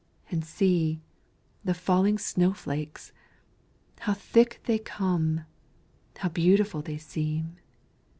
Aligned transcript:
and 0.31 0.43
see, 0.43 0.99
the 1.63 1.75
falling 1.75 2.17
snow 2.17 2.53
flakes! 2.53 3.11
How 3.99 4.15
thick 4.15 4.59
they 4.63 4.79
come 4.79 5.45
how 6.17 6.29
beautiful 6.29 6.81
they 6.81 6.97
seem! 6.97 7.57